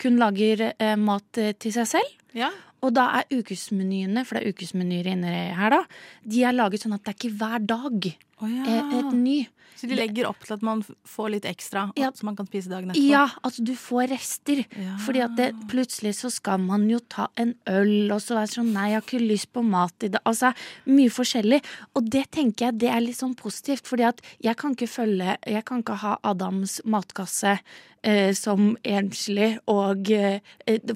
[0.00, 2.18] kun lager eh, mat til seg selv.
[2.36, 2.52] Ja.
[2.82, 5.82] Og da er ukesmenyene, for det er ukesmenyer inne her, da,
[6.26, 8.08] de er laget sånn at det er ikke hver dag
[8.42, 8.64] oh, ja.
[8.66, 9.36] Eh, et ny.
[9.76, 12.10] Så de legger opp til at man får litt ekstra, ja.
[12.14, 13.08] så man kan spise dagen etterpå?
[13.10, 14.62] Ja, altså du får rester.
[14.78, 14.96] Ja.
[15.02, 18.56] Fordi at det, plutselig så skal man jo ta en øl, og så er det
[18.56, 20.22] sånn nei, jeg har ikke lyst på mat i dag.
[20.28, 20.52] Altså
[20.90, 21.62] mye forskjellig.
[21.98, 25.36] Og det tenker jeg det er litt sånn positivt, fordi at jeg kan ikke følge
[25.48, 27.56] Jeg kan ikke ha Adams matkasse
[28.02, 30.40] eh, som enslig og eh,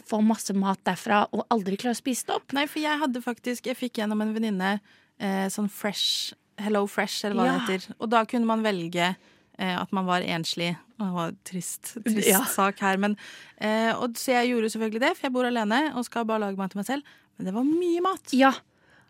[0.07, 2.57] få masse mat derfra og aldri klare å spise det opp.
[2.57, 7.27] Nei, for jeg hadde faktisk Jeg fikk gjennom en venninne eh, sånn fresh Hello Fresh,
[7.27, 7.57] eller hva ja.
[7.57, 7.97] det heter.
[8.01, 10.75] Og da kunne man velge eh, at man var enslig.
[10.97, 12.45] Det var en trist, trist ja.
[12.49, 13.01] sak her.
[13.03, 13.19] Men,
[13.59, 16.61] eh, og, så jeg gjorde selvfølgelig det, for jeg bor alene og skal bare lage
[16.61, 17.19] mat til meg selv.
[17.37, 18.33] Men det var mye mat.
[18.37, 18.55] Ja.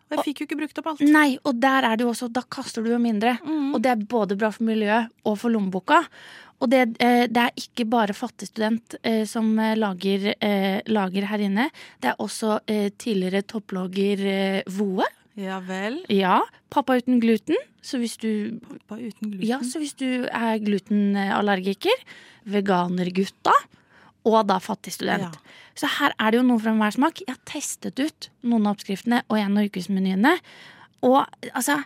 [0.07, 1.03] Og jeg fikk jo ikke brukt opp alt.
[1.03, 3.35] Nei, og der er det jo også, da kaster du jo mindre.
[3.43, 3.73] Mm.
[3.75, 6.03] Og det er både bra for miljøet og for lommeboka.
[6.57, 10.31] Og det, eh, det, er ikke bare fattig student eh, som eh, lager,
[10.89, 11.67] lager, her inne.
[12.01, 12.59] Det er også
[12.97, 15.05] tidligere topplogger Voe
[15.37, 15.99] ja vel.
[16.13, 16.41] Ja.
[16.73, 17.57] Pappa uten gluten.
[17.85, 19.47] Så hvis du, Pappa uten gluten?
[19.47, 22.05] Ja, så hvis du er glutenallergiker,
[22.47, 23.53] veganergutta
[24.27, 25.37] og da fattig student.
[25.37, 25.61] Ja.
[25.77, 27.21] Så her er det jo noe fra enhver smak.
[27.23, 30.33] Jeg har testet ut noen av oppskriftene og en av ukesmenyene.
[31.07, 31.21] Og
[31.53, 31.77] altså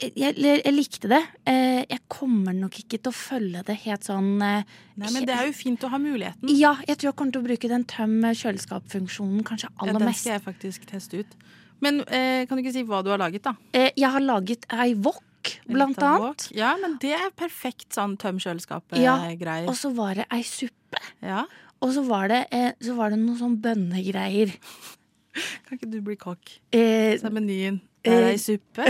[0.00, 0.34] jeg, jeg,
[0.64, 1.20] jeg likte det.
[1.48, 4.66] Eh, jeg kommer nok ikke til å følge det helt sånn eh,
[5.00, 6.52] Nei, men det er jo fint å ha muligheten.
[6.56, 10.02] Ja, jeg tror jeg kommer til å bruke den tøm kjøleskapfunksjonen kanskje aller mest.
[10.02, 11.38] Ja, den skal jeg faktisk teste ut.
[11.80, 13.54] Men eh, kan du ikke si hva du har laget, da?
[13.72, 16.20] Eh, jeg har laget ei wok, blant annet.
[16.48, 16.56] wok.
[16.56, 19.68] Ja, men det er perfekt sånn tøm Ja, kjøleskapet-greier.
[19.68, 21.00] og så var det ei suppe.
[21.24, 21.46] Ja.
[21.80, 24.52] Og så var det, eh, så var det noen sånn bønnegreier.
[25.66, 26.58] Kan ikke du bli kokk?
[26.74, 28.84] Eh, Så er menyen Det er eh, ei suppe.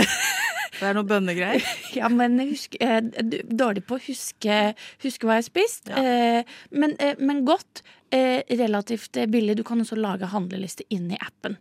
[0.81, 1.63] Det er noen bønnegreier.
[1.99, 3.01] Ja, men jeg husker, eh,
[3.31, 4.59] d- dårlig på å huske,
[5.03, 5.89] huske hva jeg har spist.
[5.93, 7.83] Eh, men, eh, men godt.
[8.11, 9.55] Eh, relativt eh, billig.
[9.59, 11.55] Du kan også lage handleliste i appen.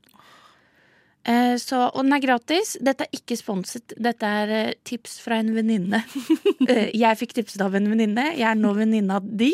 [1.29, 2.75] Eh, så, og den er gratis.
[2.81, 3.93] Dette er ikke sponset.
[4.01, 6.01] Dette er eh, tips fra en venninne.
[6.71, 8.31] eh, jeg fikk tipset av en venninne.
[8.39, 9.51] Jeg er nå venninne av de.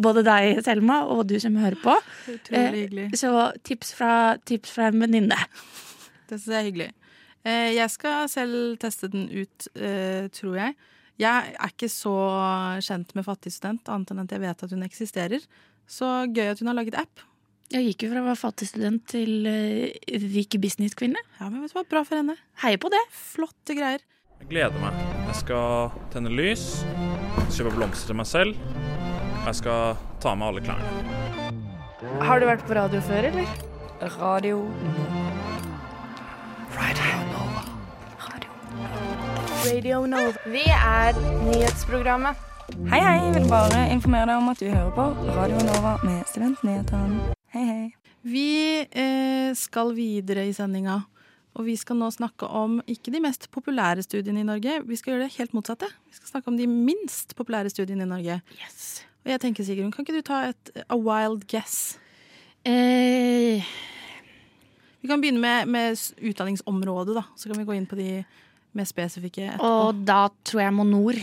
[0.00, 1.96] Både deg, Selma, og du som hører på.
[3.20, 3.34] Så
[3.68, 4.14] tips fra,
[4.48, 5.38] tips fra en venninne.
[6.30, 6.90] Det syns jeg er hyggelig.
[7.40, 9.68] Jeg skal selv teste den ut,
[10.36, 10.74] tror jeg.
[11.20, 12.12] Jeg er ikke så
[12.84, 15.48] kjent med fattig student, annet enn at jeg vet at hun eksisterer.
[15.88, 17.24] Så gøy at hun har laget app.
[17.70, 21.20] Jeg gikk jo fra å være fattig student til uh, rik businesskvinne.
[21.38, 22.34] Ja, men vet du hva, Bra for henne.
[22.64, 22.98] Heier på det.
[23.14, 24.02] Flotte greier.
[24.40, 24.96] Jeg gleder meg.
[25.28, 26.64] Jeg skal tenne lys,
[27.54, 28.58] kjøpe blomster til meg selv.
[29.44, 30.90] Jeg skal ta med alle klærne.
[32.26, 33.56] Har du vært på radio før, eller?
[34.18, 34.64] Radio
[39.60, 40.32] Radio Nova.
[40.50, 42.46] Vi er nyhetsprogrammet.
[42.90, 43.18] Hei, hei.
[43.26, 47.36] Jeg vil bare informere deg om at du hører på Radio Nova med Studentnyhetene.
[47.50, 47.86] Hei, hei.
[48.22, 48.46] Vi
[48.86, 51.00] eh, skal videre i sendinga.
[51.58, 54.76] Og vi skal nå snakke om ikke de mest populære studiene i Norge.
[54.86, 55.88] Vi skal gjøre det helt motsatte.
[56.06, 58.36] Vi skal snakke om de minst populære studiene i Norge.
[59.24, 61.98] Og jeg tenker, Sigrun, kan ikke du ta et a wild guess?
[62.64, 63.66] Eh,
[65.02, 65.98] Vi kan begynne med, med
[66.30, 67.24] utdanningsområdet, da.
[67.36, 68.22] Så kan vi gå inn på de
[68.76, 69.66] mer spesifikke etterpå.
[69.88, 71.18] og da tror jeg må nord.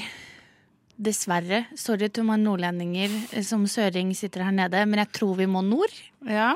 [0.97, 1.65] Dessverre.
[1.77, 5.61] Sorry til mange nordlendinger eh, som søring sitter her nede, men jeg tror vi må
[5.61, 5.93] nord.
[6.25, 6.53] Ja.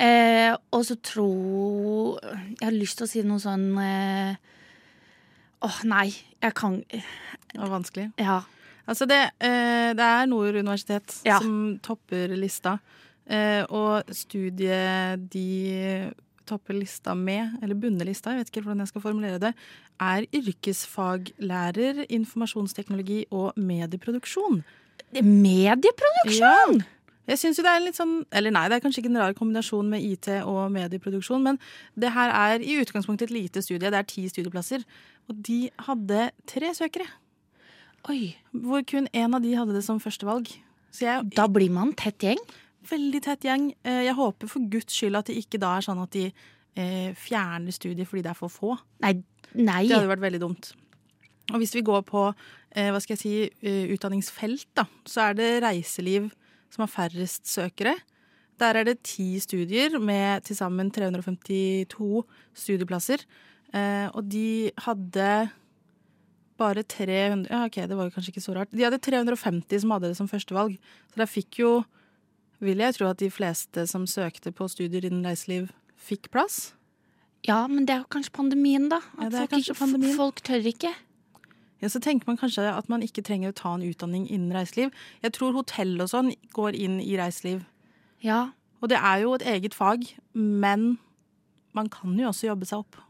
[0.00, 4.38] Eh, og så tror Jeg har lyst til å si noe sånn eh,
[5.60, 6.06] Åh, nei.
[6.40, 7.02] Jeg kan Det
[7.58, 8.06] var vanskelig.
[8.16, 8.38] Ja.
[8.88, 11.38] Altså det, eh, det er Nord universitet Ja.
[11.38, 12.78] som topper lista.
[13.28, 16.10] Eh, og studiet de
[16.50, 19.54] topper lista med, eller bunnelista, jeg vet ikke hvordan jeg skal formulere det,
[20.02, 24.62] er yrkesfaglærer, informasjonsteknologi og medieproduksjon.
[25.20, 26.80] Medieproduksjon?
[26.82, 26.96] Ja.
[27.30, 29.34] Jeg synes jo det er litt sånn, eller nei, det er kanskje ikke en rar
[29.38, 31.60] kombinasjon med IT og medieproduksjon, men
[31.94, 33.86] det her er i utgangspunktet et lite studie.
[33.86, 34.82] Det er ti studieplasser.
[35.30, 37.06] Og de hadde tre søkere.
[38.10, 38.34] Oi.
[38.50, 40.50] Hvor kun én av de hadde det som førstevalg.
[40.90, 42.40] Så jeg, Da blir man tett gjeng.
[42.88, 43.70] Veldig tett gjeng.
[43.84, 47.10] Eh, Jeg håper for guds skyld at det ikke da er sånn at de eh,
[47.18, 48.76] fjerner studiet fordi det er for få.
[49.04, 49.18] Nei.
[49.54, 49.82] nei.
[49.88, 50.72] Det hadde vært veldig dumt.
[51.50, 53.34] Og hvis vi går på eh, hva skal jeg si,
[53.66, 56.30] eh, utdanningsfelt, da, så er det reiseliv
[56.70, 57.96] som har færrest søkere.
[58.60, 62.22] Der er det ti studier med til sammen 352
[62.54, 63.24] studieplasser.
[63.74, 65.30] Eh, og de hadde
[66.60, 68.70] bare 300 Ja, OK, det var jo kanskje ikke så rart.
[68.74, 70.76] De hadde 350 som hadde det som førstevalg.
[71.10, 71.70] Så der fikk jo,
[72.60, 75.70] vil jeg tro at de fleste som søkte på studier innen reiseliv,
[76.00, 76.74] fikk plass.
[77.46, 78.98] Ja, men det er jo kanskje pandemien, da.
[79.16, 80.16] Ja, At det er folk, pandemien.
[80.16, 80.92] folk tør ikke.
[81.80, 84.90] Ja, så tenker man kanskje at man ikke trenger å ta en utdanning innen reiseliv.
[85.24, 87.62] Jeg tror hotell og sånn går inn i reiseliv.
[88.20, 88.50] Ja.
[88.84, 90.04] Og det er jo et eget fag,
[90.36, 90.98] men
[91.76, 93.00] man kan jo også jobbe seg opp.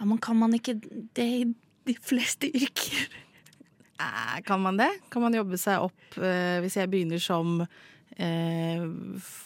[0.00, 0.74] Ja, men kan man ikke
[1.14, 1.44] det i
[1.86, 3.06] de fleste yrker?
[4.44, 4.90] Kan man det?
[5.10, 7.62] Kan man jobbe seg opp eh, hvis jeg begynner som
[8.16, 8.82] eh,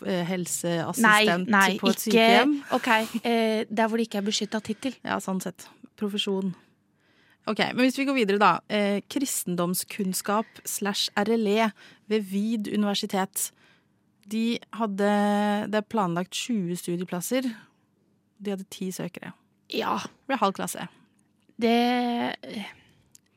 [0.06, 2.56] eh, helseassistent nei, nei, på et ikke sykehjem?
[2.76, 2.90] OK.
[3.24, 4.96] Eh, der hvor det ikke er beskytta tittel.
[5.06, 5.66] Ja, sånn sett.
[6.00, 6.54] Profesjon.
[7.50, 8.52] Ok, men Hvis vi går videre, da.
[8.68, 11.72] Eh, kristendomskunnskap slash RLE
[12.10, 13.50] ved VID universitet.
[14.30, 15.10] De hadde
[15.70, 17.48] Det er planlagt 20 studieplasser.
[18.38, 19.32] De hadde ti søkere.
[19.72, 19.98] Ja.
[19.98, 20.88] Det ble halv klasse.
[21.60, 22.36] Det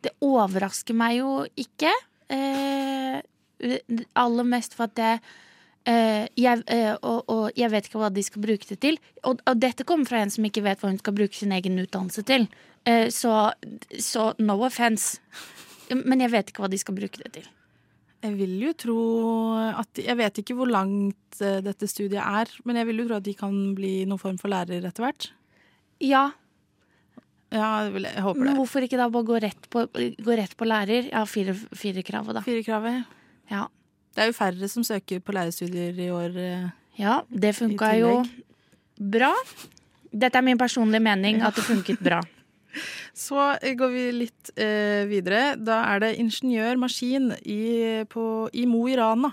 [0.03, 1.91] Det overrasker meg jo ikke.
[2.29, 3.22] Eh,
[4.19, 5.15] aller mest for at det
[5.83, 8.95] Uh, jeg, uh, og, og jeg vet ikke hva de skal bruke det til.
[9.27, 11.75] Og, og dette kommer fra en som ikke vet hva hun skal bruke sin egen
[11.81, 12.45] utdannelse til.
[12.87, 13.33] Uh, så,
[13.99, 15.17] så no offence.
[15.91, 17.49] Men jeg vet ikke hva de skal bruke det til.
[18.23, 18.95] Jeg vil jo tro
[19.75, 23.27] at Jeg vet ikke hvor langt dette studiet er, men jeg vil jo tro at
[23.27, 25.27] de kan bli noen form for lærer etter hvert.
[25.99, 26.29] Ja,
[27.51, 28.55] Ja, jeg, jeg håper men det.
[28.57, 31.11] hvorfor ikke da bare gå rett på, gå rett på lærer?
[31.11, 32.45] Ja, fire, fire kravet, da.
[32.47, 33.03] Firekravet.
[33.03, 33.19] Ja.
[33.49, 36.35] Det er jo færre som søker på lærerstudier i år.
[36.37, 38.09] eh, Ja, det funka jo
[38.99, 39.31] bra.
[40.13, 42.19] Dette er min personlige mening, at det funket bra.
[43.13, 45.55] Så eh, går vi litt eh, videre.
[45.57, 49.31] Da er det ingeniør-maskin i, på- i Mo i Rana.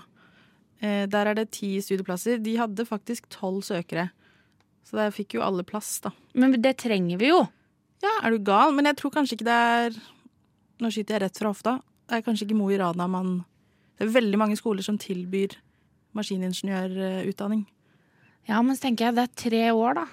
[0.81, 2.41] Eh, der er det ti studieplasser.
[2.41, 4.09] De hadde faktisk tolv søkere.
[4.83, 6.09] Så der fikk jo alle plass, da.
[6.33, 7.43] Men det trenger vi jo.
[8.01, 8.73] Ja, er du gal?
[8.73, 10.01] Men jeg tror kanskje ikke det er
[10.81, 11.75] Nå skyter jeg rett fra hofta.
[12.09, 13.43] Det er kanskje ikke Mo i Rana man
[14.01, 15.53] Det er veldig mange skoler som tilbyr
[16.17, 17.65] maskiningeniørutdanning.
[18.49, 20.05] Ja, men så tenker jeg det er tre år, da.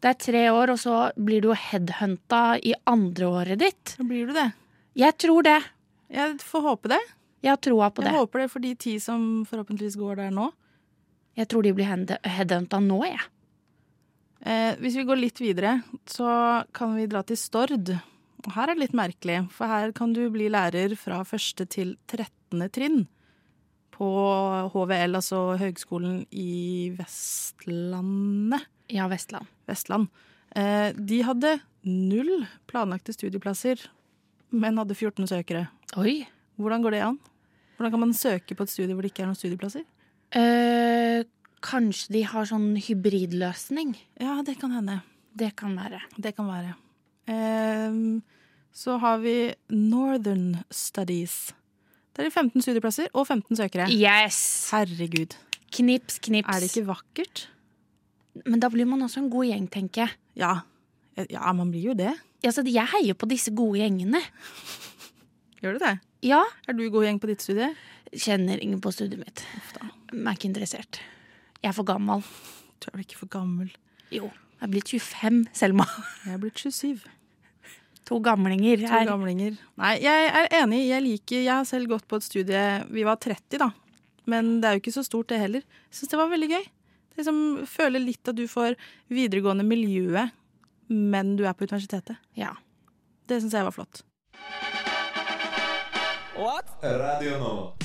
[0.00, 3.96] Det er tre år, og så blir du jo headhunta i andreåret ditt.
[4.00, 4.46] Blir du det?
[4.96, 5.58] Jeg tror det.
[6.12, 7.00] Jeg får håpe det.
[7.44, 8.16] Jeg har troa på Jeg det.
[8.18, 10.48] håper det for de ti som forhåpentligvis går der nå.
[11.36, 13.20] Jeg tror de blir head- headhunta nå, jeg.
[14.46, 17.88] Eh, hvis vi går litt videre, så kan vi dra til Stord.
[18.46, 22.68] Her er det litt merkelig, for her kan du bli lærer fra første til 13.
[22.70, 23.06] trinn.
[23.96, 24.08] På
[24.74, 28.66] HVL, altså Høgskolen i Vestlandet.
[28.92, 29.48] Ja, Vestland.
[29.66, 30.10] Vestland.
[30.56, 31.56] Eh, de hadde
[31.86, 33.80] null planlagte studieplasser,
[34.52, 35.66] men hadde 14 søkere.
[35.96, 36.26] Oi.
[36.60, 37.18] Hvordan går det an?
[37.76, 39.84] Hvordan kan man søke på et studie hvor det ikke er noen studieplasser?
[40.36, 41.24] Eh,
[41.64, 43.96] kanskje de har sånn hybridløsning?
[44.20, 45.00] Ja, det kan hende.
[45.36, 46.00] Det kan være.
[46.16, 46.72] Det kan være.
[47.32, 48.00] Eh,
[48.76, 51.54] så har vi Northern Studies.
[52.16, 53.90] Der er det 15 studieplasser og 15 søkere.
[53.92, 54.70] Yes!
[54.72, 55.36] Herregud.
[55.76, 56.48] Knips, knips.
[56.48, 57.42] Er det ikke vakkert?
[58.46, 60.16] Men da blir man også en god gjeng, tenker jeg.
[60.40, 60.54] Ja.
[61.28, 62.14] Ja, man blir jo det.
[62.44, 64.20] Altså, jeg heier på disse gode gjengene.
[65.60, 65.92] Gjør du det?
[66.24, 66.40] Ja.
[66.68, 67.68] Er du god gjeng på ditt studie?
[68.16, 69.44] Kjenner ingen på studiet mitt.
[70.12, 71.00] Er ikke interessert.
[71.60, 72.24] Jeg er for gammel.
[72.80, 73.72] Du er vel ikke for gammel?
[74.14, 74.30] Jo.
[74.56, 75.84] Jeg er blitt 25, Selma.
[76.24, 77.04] Jeg er blitt 27.
[78.06, 79.56] To gamlinger To gamlinger.
[79.82, 80.84] Nei, jeg er enig.
[80.86, 82.62] Jeg liker Jeg har selv gått på et studie
[82.94, 83.70] Vi var 30, da.
[84.30, 85.64] Men det er jo ikke så stort, det heller.
[85.90, 86.66] Jeg syns det var veldig gøy.
[86.66, 87.40] Det liksom
[87.70, 88.76] Føler litt at du får
[89.12, 90.34] videregående miljøet,
[90.90, 92.18] men du er på universitetet.
[92.38, 92.52] Ja.
[93.26, 94.04] Det syns jeg var flott.
[96.36, 96.68] What?
[96.82, 97.75] Radio Nova.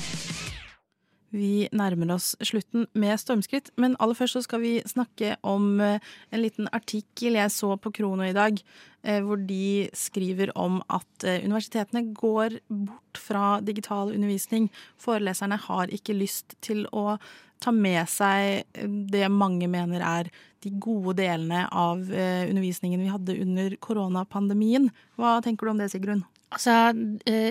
[1.32, 6.02] Vi nærmer oss slutten med stormskritt, men aller først så skal vi snakke om eh,
[6.28, 8.60] en liten artikkel jeg så på Krono i dag,
[9.00, 14.68] eh, hvor de skriver om at eh, universitetene går bort fra digital undervisning.
[15.00, 17.16] Foreleserne har ikke lyst til å
[17.62, 18.66] ta med seg
[19.08, 20.28] det mange mener er
[20.62, 24.90] de gode delene av undervisningen vi hadde under koronapandemien.
[25.14, 26.24] Hva tenker du om det, Sigrun?
[26.52, 26.92] Altså,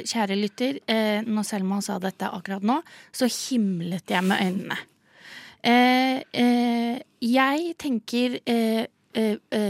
[0.05, 2.77] kjære lytter, eh, når Selma sa dette akkurat nå,
[3.11, 4.77] så himlet jeg med øynene.
[5.63, 8.37] Eh, jeg tenker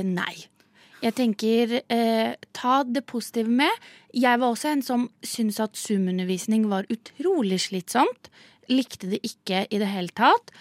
[0.08, 0.36] nei.
[1.02, 1.72] Jeg tenker
[2.54, 3.72] ta det positive med.
[4.14, 8.30] Jeg var også en som syntes at Zoom-undervisning var utrolig slitsomt.
[8.70, 10.54] Likte det ikke i det hele tatt.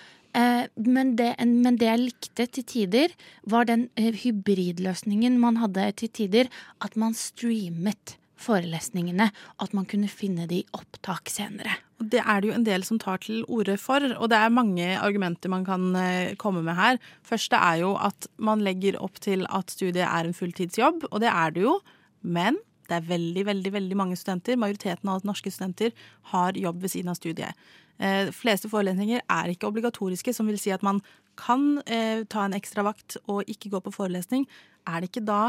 [0.79, 6.51] Men, det, men det jeg likte til tider, var den hybridløsningen man hadde til tider.
[6.81, 9.29] At man streamet forelesningene,
[9.61, 11.77] at man kunne finne det i opptak senere.
[12.01, 14.87] Det er det jo en del som tar til orde for, og det er mange
[14.97, 17.01] argumenter man kan eh, komme med her.
[17.27, 21.29] Første er jo at man legger opp til at studiet er en fulltidsjobb, og det
[21.33, 21.77] er det jo.
[22.23, 22.57] Men
[22.91, 25.93] det er veldig, veldig, veldig mange studenter, majoriteten av norske studenter,
[26.33, 27.69] har jobb ved siden av studiet.
[28.01, 31.03] Eh, De fleste forelesninger er ikke obligatoriske, som vil si at man
[31.41, 34.49] kan eh, ta en ekstra vakt og ikke gå på forelesning.
[34.89, 35.43] Er det ikke da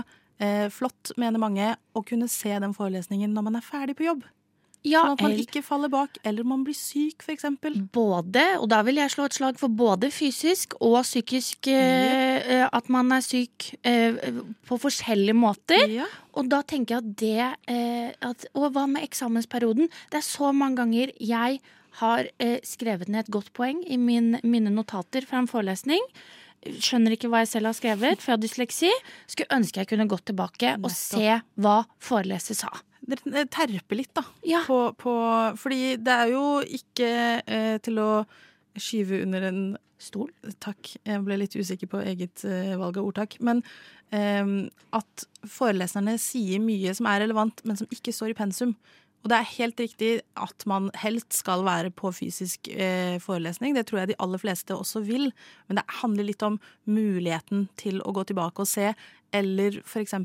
[0.73, 4.23] flott, mener mange, å kunne se den forelesningen når man er ferdig på jobb?
[4.81, 7.75] Ja, sånn at man ikke faller bak, eller man blir syk, for eksempel.
[7.93, 12.63] Både, og da vil jeg slå et slag for både fysisk og psykisk eh, eh,
[12.65, 14.17] At man er syk eh,
[14.65, 15.93] på forskjellige måter.
[16.33, 19.91] Og da tenker jeg at det eh, at, Og hva med eksamensperioden?
[20.09, 21.61] Det er så mange ganger jeg
[22.01, 26.01] har eh, skrevet ned et godt poeng i min, mine notater fra en forelesning.
[26.61, 28.91] Skjønner ikke hva jeg selv har skrevet, for jeg har dysleksi.
[29.29, 32.69] Skulle ønske jeg kunne gått tilbake og se hva foreleser sa.
[33.49, 34.23] Terpe litt, da.
[34.67, 35.13] På, på,
[35.57, 37.09] fordi det er jo ikke
[37.41, 38.11] eh, til å
[38.77, 39.63] skyve under en
[40.01, 40.31] Stol?
[40.57, 40.95] Takk.
[41.05, 43.35] Jeg ble litt usikker på eget eh, valg av ordtak.
[43.45, 43.61] Men
[44.09, 44.53] eh,
[44.97, 48.73] at foreleserne sier mye som er relevant, men som ikke står i pensum.
[49.21, 53.75] Og det er helt riktig at man helst skal være på fysisk eh, forelesning.
[53.77, 55.29] Det tror jeg de aller fleste også vil.
[55.69, 56.57] Men det handler litt om
[56.89, 58.91] muligheten til å gå tilbake og se.
[59.31, 60.15] Eller f.eks.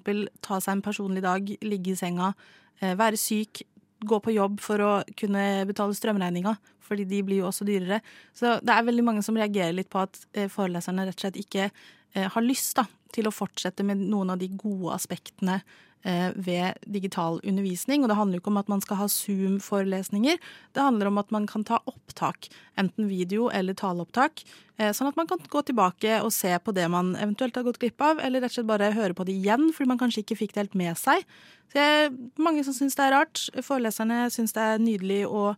[0.40, 2.32] ta seg en personlig dag, ligge i senga,
[2.80, 3.66] eh, være syk,
[4.06, 8.00] gå på jobb for å kunne betale strømregninga, fordi de blir jo også dyrere.
[8.36, 11.40] Så det er veldig mange som reagerer litt på at eh, foreleserne rett og slett
[11.40, 15.60] ikke eh, har lyst da, til å fortsette med noen av de gode aspektene
[16.06, 18.02] eh, ved digital undervisning.
[18.02, 20.38] Og det handler jo ikke om at man skal ha Zoom-forelesninger.
[20.76, 24.44] Det handler om at man kan ta opptak, enten video eller taleopptak.
[24.78, 27.80] eh, Sånn at man kan gå tilbake og se på det man eventuelt har gått
[27.82, 30.40] glipp av, eller rett og slett bare høre på det igjen, fordi man kanskje ikke
[30.42, 31.26] fikk det helt med seg.
[31.72, 33.48] Så jeg, mange som syns det er rart.
[33.66, 35.48] Foreleserne syns det er nydelig å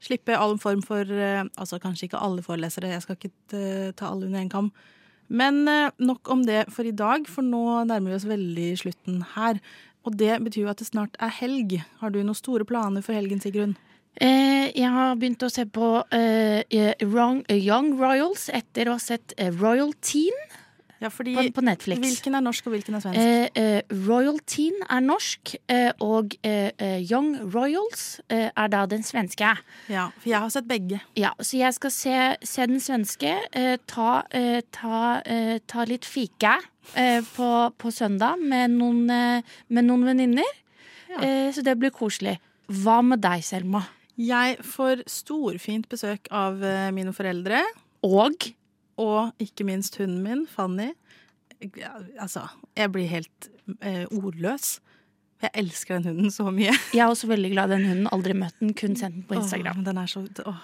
[0.00, 4.30] slippe all form for eh, Altså kanskje ikke alle forelesere, jeg skal ikke ta alle
[4.30, 4.70] under én kam.
[5.30, 9.22] Men eh, nok om det for i dag, for nå nærmer vi oss veldig slutten
[9.36, 9.60] her.
[10.08, 11.78] Og det betyr jo at det snart er helg.
[12.00, 13.76] Har du noen store planer for helgen, Sigrun?
[14.18, 19.52] Eh, jeg har begynt å se på eh, Young Royals etter å ha sett eh,
[19.54, 20.34] Royal Teen
[21.00, 22.00] på, på Netflix.
[22.02, 23.20] Hvilken er norsk, og hvilken er svensk?
[23.56, 28.82] Eh, eh, Royal Teen er norsk, eh, og eh, eh, Young Royals eh, er da
[28.90, 29.54] den svenske.
[29.88, 31.00] Ja, for jeg har sett begge.
[31.16, 33.32] Ja, Så jeg skal se, se den svenske,
[33.88, 34.10] ta,
[34.76, 35.00] ta,
[35.66, 36.52] ta litt fike
[36.94, 37.48] eh, på,
[37.80, 40.52] på søndag med noen, med noen venninner.
[41.16, 42.36] Eh, så det blir koselig.
[42.68, 43.86] Hva med deg, Selma?
[44.20, 46.60] Jeg får storfint besøk av
[46.92, 47.64] mine foreldre.
[48.04, 48.50] Og?
[48.96, 50.92] Og ikke minst hunden min, Fanny.
[51.76, 53.50] Ja, altså, jeg blir helt
[53.84, 54.78] eh, ordløs.
[55.40, 56.72] Jeg elsker den hunden så mye.
[56.92, 58.08] Jeg er også veldig glad i den hunden.
[58.12, 59.80] Aldri møtt den, kun sendt den på Instagram.
[59.80, 60.54] Åh, den så.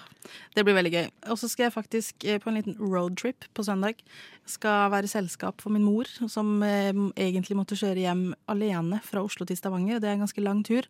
[0.53, 1.07] Det blir veldig gøy.
[1.33, 4.03] Og så skal jeg faktisk eh, på en liten roadtrip på søndag.
[4.43, 8.23] Jeg skal være selskap for min mor, som eh, egentlig måtte kjøre hjem
[8.53, 9.97] alene fra Oslo til Stavanger.
[10.03, 10.85] Det er en ganske lang tur.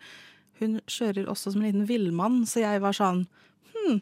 [0.60, 3.24] Hun kjører også som en liten villmann, så jeg var sånn
[3.72, 4.02] hm,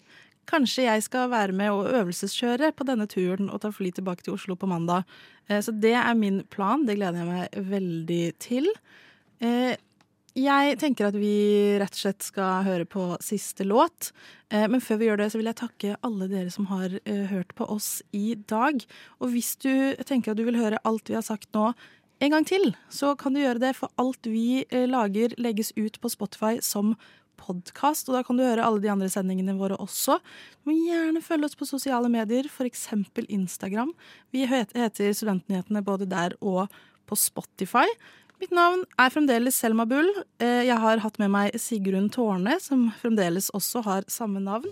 [0.49, 4.35] Kanskje jeg skal være med og øvelseskjøre på denne turen og ta fly tilbake til
[4.35, 5.03] Oslo på mandag.
[5.49, 6.85] Eh, Så det er min plan.
[6.85, 8.67] Det gleder jeg meg veldig til.
[9.41, 9.75] Eh,
[10.35, 14.11] Jeg tenker at vi rett og slett skal høre på siste låt.
[14.51, 17.55] Eh, Men før vi gjør det, så vil jeg takke alle dere som har hørt
[17.55, 18.85] på oss i dag.
[19.21, 21.73] Og hvis du tenker at du vil høre alt vi har sagt nå
[22.21, 26.09] en gang til, så kan du gjøre det, for alt vi lager legges ut på
[26.09, 26.95] Spotify som
[27.39, 30.17] podkast, og da kan du høre alle de andre sendingene våre også.
[30.61, 32.87] Du må gjerne følge oss på sosiale medier, f.eks.
[33.27, 33.93] Instagram.
[34.35, 36.67] Vi heter Studentnyhetene både der og
[37.05, 37.85] på Spotify.
[38.35, 40.09] Mitt navn er fremdeles Selma Bull.
[40.43, 44.67] Eh, Jeg har hatt med meg Sigrun Tårne, som fremdeles også har samme navn.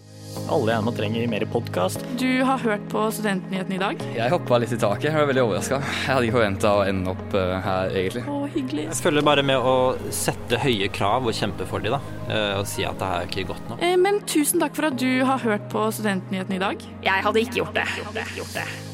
[0.52, 2.04] Alle gjerne trenger mer podkast.
[2.20, 4.04] Du har hørt på Studentnyhetene i dag?
[4.18, 5.08] Jeg hoppa litt i taket.
[5.14, 5.80] Jeg var veldig overraska.
[5.80, 8.26] Jeg hadde ikke forventa å ende opp eh, her, egentlig.
[8.28, 8.88] Å, hyggelig.
[8.92, 9.76] Jeg følger bare med å
[10.12, 12.02] sette høye krav og kjempe for dem, da.
[12.28, 13.80] Eh, Og si at det her er ikke godt nok.
[13.84, 16.84] Eh, Men tusen takk for at du har hørt på Studentnyhetene i dag.
[17.08, 18.93] Jeg hadde ikke gjort det.